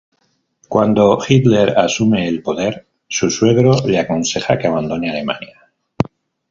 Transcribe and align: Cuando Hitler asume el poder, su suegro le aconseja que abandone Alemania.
Cuando 0.67 1.19
Hitler 1.29 1.77
asume 1.77 2.27
el 2.27 2.41
poder, 2.41 2.87
su 3.07 3.29
suegro 3.29 3.75
le 3.85 3.99
aconseja 3.99 4.57
que 4.57 4.65
abandone 4.65 5.11
Alemania. 5.11 5.69